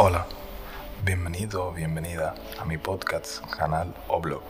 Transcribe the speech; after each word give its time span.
Hola, 0.00 0.28
bienvenido 1.04 1.66
o 1.66 1.72
bienvenida 1.72 2.32
a 2.60 2.64
mi 2.64 2.78
podcast, 2.78 3.44
canal 3.50 3.92
o 4.06 4.20
blog. 4.20 4.42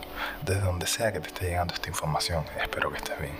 Desde 0.44 0.60
donde 0.60 0.86
sea 0.86 1.10
que 1.10 1.20
te 1.20 1.28
esté 1.28 1.46
llegando 1.46 1.72
esta 1.72 1.88
información, 1.88 2.44
espero 2.62 2.90
que 2.90 2.98
estés 2.98 3.18
bien. 3.18 3.32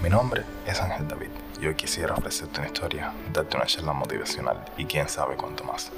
Mi 0.00 0.08
nombre 0.08 0.44
es 0.64 0.80
Ángel 0.80 1.08
David 1.08 1.30
y 1.60 1.66
hoy 1.66 1.74
quisiera 1.74 2.14
ofrecerte 2.14 2.60
una 2.60 2.68
historia, 2.68 3.12
darte 3.32 3.56
una 3.56 3.66
charla 3.66 3.92
motivacional 3.92 4.64
y 4.76 4.84
quién 4.84 5.08
sabe 5.08 5.34
cuánto 5.34 5.64
más. 5.64 5.90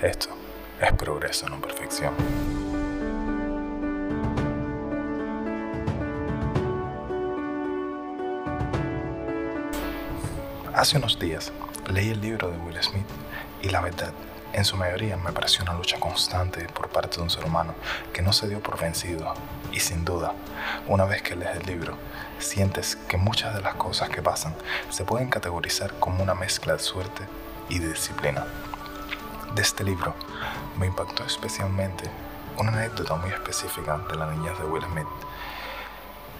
Esto 0.00 0.30
es 0.80 0.92
progreso, 0.94 1.50
no 1.50 1.60
perfección. 1.60 2.14
Hace 10.72 10.96
unos 10.96 11.18
días 11.18 11.52
leí 11.92 12.08
el 12.08 12.22
libro 12.22 12.50
de 12.50 12.56
Will 12.56 12.82
Smith 12.82 13.06
y 13.60 13.68
la 13.68 13.82
verdad 13.82 14.14
en 14.54 14.64
su 14.64 14.76
mayoría 14.76 15.16
me 15.16 15.32
pareció 15.32 15.64
una 15.64 15.74
lucha 15.74 15.98
constante 15.98 16.66
por 16.68 16.88
parte 16.88 17.16
de 17.16 17.22
un 17.22 17.30
ser 17.30 17.44
humano 17.44 17.74
que 18.12 18.22
no 18.22 18.32
se 18.32 18.48
dio 18.48 18.60
por 18.60 18.78
vencido 18.78 19.34
y 19.72 19.80
sin 19.80 20.04
duda, 20.04 20.32
una 20.86 21.04
vez 21.04 21.22
que 21.22 21.34
lees 21.34 21.56
el 21.56 21.66
libro, 21.66 21.96
sientes 22.38 22.96
que 23.08 23.16
muchas 23.16 23.52
de 23.54 23.60
las 23.60 23.74
cosas 23.74 24.10
que 24.10 24.22
pasan 24.22 24.54
se 24.90 25.04
pueden 25.04 25.28
categorizar 25.28 25.92
como 25.98 26.22
una 26.22 26.34
mezcla 26.34 26.74
de 26.74 26.78
suerte 26.78 27.24
y 27.68 27.80
de 27.80 27.88
disciplina. 27.88 28.46
De 29.56 29.62
este 29.62 29.82
libro 29.82 30.14
me 30.78 30.86
impactó 30.86 31.24
especialmente 31.24 32.08
una 32.56 32.72
anécdota 32.72 33.16
muy 33.16 33.30
específica 33.30 33.98
de 34.08 34.14
la 34.14 34.30
niñez 34.30 34.56
de 34.58 34.64
Will 34.66 34.84
Smith. 34.84 35.06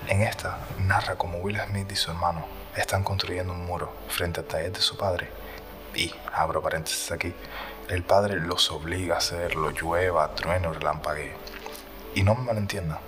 En 0.06 0.22
esta 0.22 0.58
narra 0.78 1.16
cómo 1.16 1.38
Will 1.38 1.60
Smith 1.68 1.90
y 1.90 1.96
su 1.96 2.12
hermano 2.12 2.46
están 2.76 3.02
construyendo 3.02 3.52
un 3.52 3.66
muro 3.66 3.92
frente 4.08 4.40
al 4.40 4.46
taller 4.46 4.72
de 4.72 4.80
su 4.80 4.96
padre 4.96 5.43
y, 5.94 6.14
abro 6.32 6.62
paréntesis 6.62 7.10
aquí, 7.12 7.34
el 7.88 8.02
padre 8.02 8.40
los 8.40 8.70
obliga 8.70 9.16
a 9.16 9.18
hacerlo, 9.18 9.70
llueva, 9.70 10.34
trueno, 10.34 10.72
relampague. 10.72 11.34
Y 12.14 12.22
no 12.22 12.34
me 12.34 12.44
malentiendan, 12.44 12.98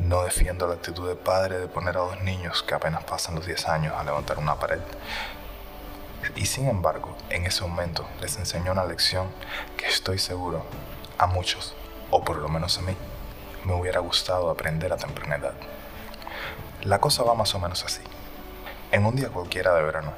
no 0.00 0.24
defiendo 0.24 0.66
la 0.66 0.74
actitud 0.74 1.08
del 1.08 1.16
padre 1.16 1.58
de 1.58 1.68
poner 1.68 1.96
a 1.96 2.00
dos 2.00 2.20
niños 2.22 2.62
que 2.62 2.74
apenas 2.74 3.04
pasan 3.04 3.34
los 3.34 3.46
10 3.46 3.68
años 3.68 3.94
a 3.96 4.04
levantar 4.04 4.38
una 4.38 4.56
pared. 4.56 4.80
Y 6.34 6.46
sin 6.46 6.68
embargo, 6.68 7.16
en 7.30 7.46
ese 7.46 7.62
momento 7.62 8.06
les 8.20 8.36
enseñó 8.36 8.72
una 8.72 8.84
lección 8.84 9.28
que 9.76 9.86
estoy 9.86 10.18
seguro 10.18 10.66
a 11.18 11.26
muchos, 11.26 11.74
o 12.10 12.24
por 12.24 12.38
lo 12.38 12.48
menos 12.48 12.78
a 12.78 12.82
mí, 12.82 12.96
me 13.64 13.74
hubiera 13.74 14.00
gustado 14.00 14.50
aprender 14.50 14.92
a 14.92 14.96
temprana 14.96 15.36
edad. 15.36 15.54
La 16.82 17.00
cosa 17.00 17.22
va 17.22 17.34
más 17.34 17.54
o 17.54 17.58
menos 17.58 17.84
así. 17.84 18.02
En 18.92 19.06
un 19.06 19.16
día 19.16 19.28
cualquiera 19.28 19.74
de 19.74 19.82
verano, 19.82 20.12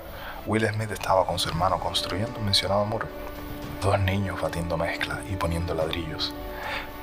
Will 0.49 0.67
Smith 0.67 0.91
estaba 0.91 1.27
con 1.27 1.39
su 1.39 1.51
hermano 1.51 1.79
construyendo 1.79 2.39
un 2.39 2.47
mencionado 2.47 2.83
muro. 2.87 3.07
Dos 3.83 4.01
niños 4.01 4.41
batiendo 4.41 4.79
mezcla 4.79 5.21
y 5.31 5.37
poniendo 5.37 5.75
ladrillos. 5.75 6.33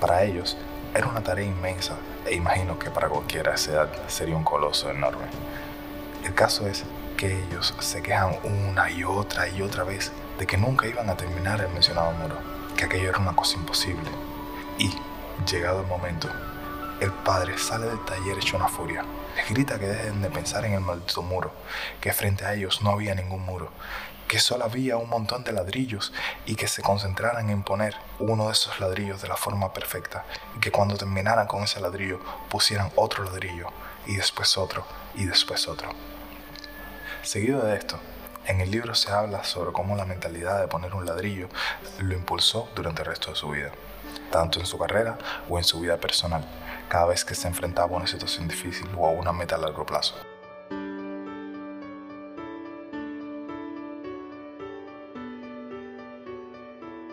Para 0.01 0.23
ellos 0.23 0.57
era 0.95 1.05
una 1.05 1.21
tarea 1.21 1.45
inmensa 1.45 1.95
e 2.25 2.33
imagino 2.33 2.79
que 2.79 2.89
para 2.89 3.07
cualquiera 3.07 3.53
esa 3.53 3.71
edad 3.71 3.89
sería 4.07 4.35
un 4.35 4.43
coloso 4.43 4.89
enorme. 4.89 5.27
El 6.23 6.33
caso 6.33 6.65
es 6.65 6.85
que 7.17 7.43
ellos 7.43 7.75
se 7.81 8.01
quejan 8.01 8.35
una 8.43 8.89
y 8.89 9.03
otra 9.03 9.47
y 9.47 9.61
otra 9.61 9.83
vez 9.83 10.11
de 10.39 10.47
que 10.47 10.57
nunca 10.57 10.87
iban 10.87 11.11
a 11.11 11.15
terminar 11.15 11.61
el 11.61 11.69
mencionado 11.69 12.13
muro, 12.13 12.37
que 12.75 12.85
aquello 12.85 13.09
era 13.09 13.19
una 13.19 13.35
cosa 13.35 13.57
imposible. 13.57 14.09
Y, 14.79 14.91
llegado 15.47 15.81
el 15.81 15.87
momento, 15.87 16.29
el 17.01 17.11
padre 17.11 17.57
sale 17.57 17.87
del 17.87 18.03
taller 18.05 18.37
hecho 18.37 18.55
una 18.55 18.67
furia. 18.67 19.03
Les 19.35 19.49
grita 19.49 19.77
que 19.77 19.87
dejen 19.87 20.21
de 20.21 20.29
pensar 20.29 20.63
en 20.65 20.73
el 20.73 20.79
maldito 20.79 21.21
muro, 21.21 21.51
que 21.99 22.13
frente 22.13 22.45
a 22.45 22.53
ellos 22.53 22.81
no 22.81 22.91
había 22.91 23.13
ningún 23.15 23.41
muro, 23.41 23.69
que 24.27 24.39
solo 24.39 24.63
había 24.63 24.97
un 24.97 25.09
montón 25.09 25.43
de 25.43 25.51
ladrillos 25.51 26.13
y 26.45 26.55
que 26.55 26.67
se 26.67 26.81
concentraran 26.81 27.49
en 27.49 27.63
poner 27.63 27.95
uno 28.19 28.47
de 28.47 28.53
esos 28.53 28.79
ladrillos 28.79 29.21
de 29.21 29.27
la 29.27 29.35
forma 29.35 29.73
perfecta 29.73 30.25
y 30.55 30.59
que 30.59 30.71
cuando 30.71 30.95
terminaran 30.95 31.47
con 31.47 31.63
ese 31.63 31.79
ladrillo 31.81 32.19
pusieran 32.49 32.91
otro 32.95 33.23
ladrillo 33.23 33.67
y 34.05 34.15
después 34.15 34.57
otro 34.57 34.85
y 35.15 35.25
después 35.25 35.67
otro. 35.67 35.89
Seguido 37.23 37.65
de 37.65 37.75
esto, 37.75 37.99
en 38.45 38.61
el 38.61 38.71
libro 38.71 38.95
se 38.95 39.11
habla 39.11 39.43
sobre 39.43 39.73
cómo 39.73 39.95
la 39.95 40.05
mentalidad 40.05 40.61
de 40.61 40.67
poner 40.67 40.93
un 40.93 41.05
ladrillo 41.05 41.49
lo 41.99 42.13
impulsó 42.13 42.69
durante 42.73 43.01
el 43.01 43.07
resto 43.07 43.31
de 43.31 43.35
su 43.35 43.49
vida, 43.49 43.71
tanto 44.31 44.59
en 44.59 44.65
su 44.65 44.77
carrera 44.77 45.17
o 45.49 45.57
en 45.57 45.63
su 45.63 45.81
vida 45.81 45.97
personal 45.97 46.47
cada 46.89 47.05
vez 47.05 47.25
que 47.25 47.35
se 47.35 47.47
enfrentaba 47.47 47.93
a 47.93 47.97
una 47.97 48.07
situación 48.07 48.47
difícil 48.47 48.87
o 48.97 49.07
a 49.07 49.11
una 49.11 49.31
meta 49.31 49.55
a 49.55 49.59
largo 49.59 49.85
plazo. 49.85 50.15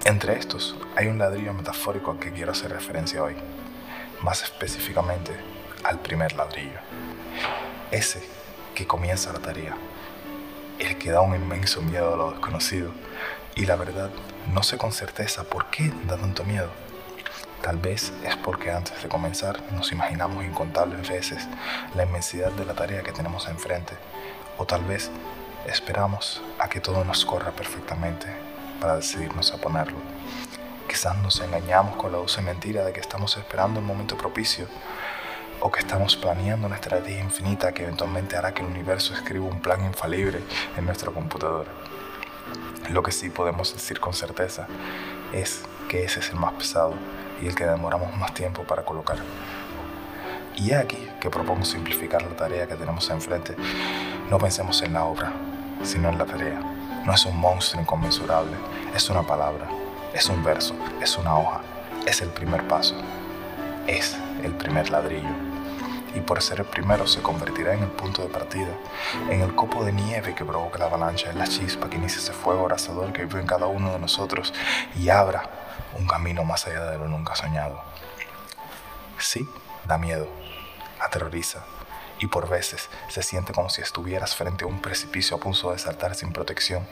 Entre 0.05 0.37
estos 0.37 0.77
hay 0.97 1.07
un 1.07 1.19
ladrillo 1.19 1.55
metafórico 1.55 2.11
al 2.11 2.19
que 2.19 2.33
quiero 2.33 2.53
hacer 2.53 2.71
referencia 2.73 3.23
hoy, 3.23 3.37
más 4.23 4.43
específicamente 4.43 5.33
al 5.85 6.01
primer 6.01 6.35
ladrillo, 6.35 6.81
ese 7.91 8.23
que 8.75 8.87
comienza 8.87 9.33
la 9.33 9.39
tarea, 9.39 9.77
el 10.79 10.99
que 10.99 11.11
da 11.11 11.21
un 11.21 11.35
inmenso 11.35 11.83
miedo 11.83 12.15
a 12.15 12.17
lo 12.17 12.31
desconocido 12.33 12.93
y 13.55 13.67
la 13.67 13.77
verdad 13.77 14.11
no 14.53 14.63
sé 14.63 14.77
con 14.77 14.93
certeza 14.93 15.45
por 15.45 15.71
qué 15.71 15.93
da 16.07 16.17
tanto 16.17 16.45
miedo 16.45 16.71
Tal 17.63 17.79
vez 17.79 18.13
es 18.25 18.35
porque 18.37 18.73
antes 18.73 19.01
de 19.01 19.09
comenzar 19.09 19.63
nos 19.73 19.93
imaginamos 19.93 20.45
incontables 20.45 21.09
veces 21.09 21.47
la 21.95 22.03
inmensidad 22.03 22.51
de 22.51 22.65
la 22.65 22.75
tarea 22.75 23.05
que 23.05 23.13
tenemos 23.13 23.47
enfrente, 23.47 23.95
o 24.59 24.67
tal 24.67 24.83
vez 24.83 25.13
esperamos 25.67 26.43
a 26.59 26.69
que 26.69 26.81
todo 26.81 27.05
nos 27.05 27.25
corra 27.25 27.53
perfectamente 27.53 28.27
para 28.81 28.97
decidirnos 28.97 29.53
a 29.53 29.59
ponerlo. 29.59 29.99
Quizás 30.89 31.17
nos 31.19 31.41
engañamos 31.41 31.95
con 31.95 32.11
la 32.11 32.19
dulce 32.19 32.43
mentira 32.43 32.85
de 32.85 32.93
que 32.93 33.01
estamos 33.01 33.37
esperando 33.37 33.79
el 33.79 33.87
momento 33.87 34.17
propicio 34.17 34.67
o 35.61 35.71
que 35.71 35.79
estamos 35.79 36.17
planeando 36.17 36.67
una 36.67 36.75
estrategia 36.75 37.21
infinita 37.21 37.73
que 37.73 37.85
eventualmente 37.85 38.37
hará 38.37 38.53
que 38.53 38.63
el 38.63 38.69
universo 38.69 39.15
escriba 39.15 39.47
un 39.47 39.61
plan 39.61 39.85
infalible 39.85 40.41
en 40.77 40.85
nuestra 40.85 41.13
computadora. 41.13 41.71
Lo 42.91 43.05
que 43.05 43.13
sí 43.13 43.31
podemos 43.31 43.73
decir 43.73 44.01
con 44.01 44.13
certeza 44.13 44.67
es 45.33 45.63
que 45.93 46.05
ese 46.05 46.21
es 46.21 46.31
el 46.31 46.37
más 46.37 46.55
pesado 46.55 46.95
y 47.43 47.49
el 47.49 47.55
que 47.55 47.67
demoramos 47.67 48.17
más 48.17 48.33
tiempo 48.33 48.63
para 48.63 48.83
colocar. 48.83 49.19
Y 50.57 50.71
es 50.71 50.79
aquí 50.79 51.07
que 51.21 51.29
propongo 51.29 51.67
simplificar 51.67 52.23
la 52.23 52.35
tarea 52.35 52.67
que 52.67 52.77
tenemos 52.77 53.11
enfrente. 53.11 53.55
No 54.31 54.39
pensemos 54.39 54.81
en 54.81 54.95
la 54.95 55.05
obra, 55.05 55.35
sino 55.83 56.09
en 56.09 56.17
la 56.17 56.25
tarea. 56.25 56.61
No 57.05 57.13
es 57.13 57.27
un 57.27 57.37
monstruo 57.37 57.83
inconmensurable, 57.83 58.53
es 58.95 59.11
una 59.11 59.23
palabra, 59.23 59.69
es 60.15 60.31
un 60.31 60.43
verso, 60.43 60.75
es 61.03 61.19
una 61.19 61.37
hoja, 61.37 61.61
es 62.07 62.23
el 62.23 62.31
primer 62.31 62.67
paso, 62.67 62.95
es 63.87 64.17
el 64.43 64.53
primer 64.53 64.89
ladrillo. 64.89 65.29
Y 66.15 66.21
por 66.21 66.41
ser 66.41 66.61
el 66.61 66.67
primero 66.67 67.07
se 67.07 67.21
convertirá 67.21 67.75
en 67.75 67.83
el 67.83 67.91
punto 67.91 68.23
de 68.23 68.29
partida, 68.29 68.73
en 69.29 69.43
el 69.43 69.55
copo 69.55 69.85
de 69.85 69.93
nieve 69.93 70.35
que 70.35 70.47
provoca 70.47 70.79
la 70.79 70.87
avalancha, 70.87 71.31
en 71.31 71.39
la 71.39 71.47
chispa 71.47 71.91
que 71.91 71.99
inicia 71.99 72.19
ese 72.19 72.33
fuego 72.33 72.63
abrasador 72.63 73.13
que 73.13 73.27
vive 73.27 73.41
en 73.41 73.47
cada 73.47 73.67
uno 73.67 73.93
de 73.93 73.99
nosotros 73.99 74.55
y 74.99 75.11
abra 75.11 75.62
un 75.99 76.07
camino 76.07 76.45
más 76.45 76.67
allá 76.67 76.85
de 76.87 76.99
lo 76.99 77.09
nunca 77.09 77.35
soñado. 77.35 77.83
Sí, 79.19 79.49
da 79.85 79.99
miedo, 79.99 80.29
aterroriza 81.01 81.65
y 82.19 82.29
por 82.29 82.49
veces 82.49 82.89
se 83.09 83.23
siente 83.23 83.53
como 83.53 83.69
si 83.69 83.83
estuvieras 83.83 84.37
frente 84.37 84.65
a 84.65 84.69
un 84.69 84.81
precipicio 84.81 85.37
a 85.37 85.41
punto 85.41 85.73
de 85.73 85.79
saltar 85.79 86.15
sin 86.15 86.33
protección. 86.33 86.87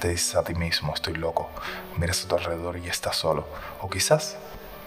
Te 0.00 0.08
dices 0.08 0.36
a 0.36 0.44
ti 0.44 0.54
mismo, 0.54 0.92
estoy 0.94 1.14
loco, 1.14 1.48
miras 1.96 2.24
a 2.24 2.28
tu 2.28 2.36
alrededor 2.36 2.76
y 2.76 2.88
estás 2.88 3.16
solo, 3.16 3.48
o 3.80 3.88
quizás 3.88 4.36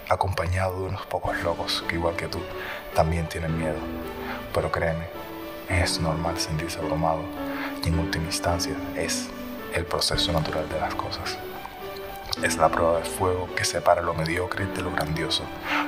acompañado 0.08 0.80
de 0.80 0.88
unos 0.88 1.06
pocos 1.06 1.36
locos 1.42 1.84
que 1.88 1.96
igual 1.96 2.16
que 2.16 2.28
tú 2.28 2.40
también 2.94 3.28
tienen 3.28 3.58
miedo. 3.58 3.78
Pero 4.54 4.70
créeme, 4.70 5.08
es 5.68 6.00
normal 6.00 6.38
sentirse 6.38 6.78
abrumado 6.78 7.22
y 7.84 7.88
en 7.88 7.98
última 7.98 8.26
instancia 8.26 8.76
es 8.96 9.28
el 9.72 9.86
proceso 9.86 10.32
natural 10.32 10.68
de 10.68 10.80
las 10.80 10.94
cosas. 10.94 11.36
Es 12.42 12.56
la 12.56 12.70
prueba 12.70 12.98
de 12.98 13.04
fuego 13.04 13.48
que 13.54 13.64
separa 13.64 14.00
lo 14.00 14.14
mediocre 14.14 14.64
de 14.64 14.80
lo 14.80 14.90
grandioso, 14.92 15.42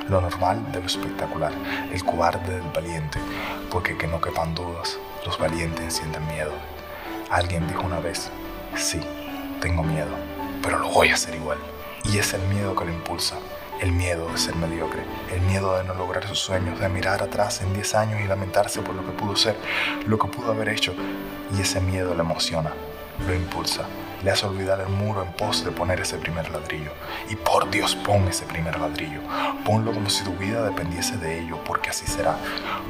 lo 0.07 0.21
normal 0.21 0.71
de 0.71 0.81
lo 0.81 0.85
espectacular, 0.85 1.51
el 1.91 2.03
cobarde 2.03 2.59
del 2.59 2.69
valiente, 2.69 3.17
porque 3.71 3.97
que 3.97 4.05
no 4.05 4.21
quepan 4.21 4.53
dudas, 4.53 4.99
los 5.25 5.39
valientes 5.39 5.95
sienten 5.95 6.27
miedo. 6.27 6.51
Alguien 7.31 7.67
dijo 7.67 7.81
una 7.81 7.99
vez, 7.99 8.29
sí, 8.75 8.99
tengo 9.61 9.81
miedo, 9.81 10.11
pero 10.61 10.77
lo 10.77 10.89
voy 10.89 11.09
a 11.09 11.15
hacer 11.15 11.33
igual. 11.33 11.57
Y 12.03 12.19
es 12.19 12.33
el 12.35 12.41
miedo 12.43 12.75
que 12.75 12.85
lo 12.85 12.91
impulsa, 12.91 13.39
el 13.81 13.91
miedo 13.91 14.29
de 14.29 14.37
ser 14.37 14.55
mediocre, 14.55 15.01
el 15.33 15.41
miedo 15.41 15.75
de 15.77 15.85
no 15.85 15.95
lograr 15.95 16.27
sus 16.27 16.39
sueños, 16.39 16.79
de 16.79 16.87
mirar 16.87 17.23
atrás 17.23 17.61
en 17.61 17.73
10 17.73 17.95
años 17.95 18.21
y 18.21 18.27
lamentarse 18.27 18.81
por 18.81 18.93
lo 18.93 19.03
que 19.03 19.11
pudo 19.11 19.35
ser, 19.35 19.55
lo 20.05 20.19
que 20.19 20.27
pudo 20.27 20.51
haber 20.51 20.69
hecho. 20.69 20.93
Y 21.57 21.61
ese 21.61 21.81
miedo 21.81 22.13
le 22.13 22.21
emociona, 22.21 22.73
lo 23.25 23.33
impulsa, 23.33 23.83
le 24.23 24.31
hace 24.31 24.45
olvidar 24.45 24.79
el 24.79 24.89
muro 24.89 25.23
en 25.23 25.31
pos 25.33 25.63
de 25.65 25.71
poner 25.71 25.99
ese 25.99 26.17
primer 26.17 26.49
ladrillo. 26.49 26.91
Y 27.29 27.35
por 27.35 27.69
Dios, 27.69 27.95
pon 27.95 28.27
ese 28.27 28.45
primer 28.45 28.79
ladrillo. 28.79 29.19
Ponlo 29.65 29.93
como 29.93 30.09
si 30.09 30.23
tu 30.23 30.31
vida 30.33 30.63
dependiese 30.63 31.17
de 31.17 31.41
ello, 31.41 31.59
porque 31.65 31.89
así 31.89 32.07
será. 32.07 32.37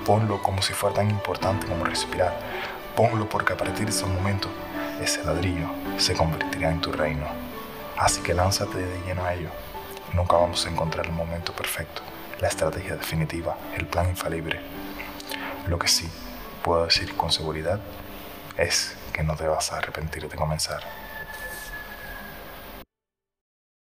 Ponlo 0.06 0.42
como 0.42 0.62
si 0.62 0.74
fuera 0.74 0.98
tan 0.98 1.10
importante 1.10 1.66
como 1.68 1.86
respirar. 1.86 2.38
Ponlo 2.96 3.28
porque 3.28 3.54
a 3.54 3.58
partir 3.58 3.86
de 3.86 3.92
ese 3.92 4.06
momento, 4.06 4.50
ese 5.02 5.24
ladrillo 5.24 5.68
se 5.98 6.14
convertirá 6.14 6.69
en 6.72 6.81
tu 6.81 6.92
reino. 6.92 7.26
Así 7.98 8.22
que 8.22 8.34
lánzate 8.34 8.78
de 8.78 9.02
lleno 9.06 9.26
a 9.26 9.34
ello. 9.34 9.50
Nunca 10.14 10.38
vamos 10.38 10.66
a 10.66 10.69
encontrar 10.69 11.08
el 11.08 11.12
momento 11.12 11.54
perfecto, 11.54 12.04
la 12.40 12.48
estrategia 12.48 12.96
definitiva, 12.96 13.58
el 13.76 13.88
plan 13.88 14.10
infalible. 14.10 14.60
Lo 15.68 15.80
que 15.80 15.88
sí 15.88 16.08
puedo 16.64 16.86
decir 16.86 17.16
con 17.16 17.31
seguridad 17.31 17.80
es 18.58 18.96
que 19.13 19.24
no 19.24 19.36
te 19.36 19.48
vas 19.48 19.71
a 19.71 19.77
arrepentir 19.77 20.27
de 20.27 20.36
comenzar. 20.36 20.81